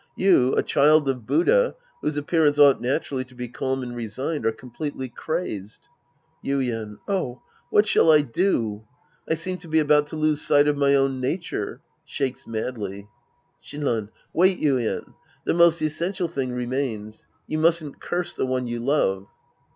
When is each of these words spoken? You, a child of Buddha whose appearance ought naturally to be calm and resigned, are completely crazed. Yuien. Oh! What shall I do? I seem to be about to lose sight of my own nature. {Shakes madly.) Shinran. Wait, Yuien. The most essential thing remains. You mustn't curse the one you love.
You, 0.15 0.55
a 0.55 0.63
child 0.63 1.07
of 1.09 1.27
Buddha 1.27 1.75
whose 2.01 2.17
appearance 2.17 2.57
ought 2.57 2.81
naturally 2.81 3.23
to 3.25 3.35
be 3.35 3.47
calm 3.47 3.83
and 3.83 3.95
resigned, 3.95 4.47
are 4.47 4.51
completely 4.51 5.09
crazed. 5.09 5.89
Yuien. 6.43 6.97
Oh! 7.07 7.43
What 7.69 7.87
shall 7.87 8.11
I 8.11 8.21
do? 8.21 8.81
I 9.29 9.35
seem 9.35 9.57
to 9.57 9.67
be 9.67 9.77
about 9.77 10.07
to 10.07 10.15
lose 10.15 10.41
sight 10.41 10.67
of 10.67 10.75
my 10.75 10.95
own 10.95 11.19
nature. 11.19 11.81
{Shakes 12.03 12.47
madly.) 12.47 13.09
Shinran. 13.63 14.09
Wait, 14.33 14.59
Yuien. 14.59 15.13
The 15.45 15.53
most 15.53 15.79
essential 15.83 16.27
thing 16.27 16.51
remains. 16.51 17.27
You 17.45 17.59
mustn't 17.59 18.01
curse 18.01 18.33
the 18.33 18.47
one 18.47 18.65
you 18.65 18.79
love. 18.79 19.27